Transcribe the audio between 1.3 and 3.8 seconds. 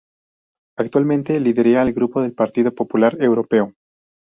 lidera el Grupo del Partido Popular Europeo.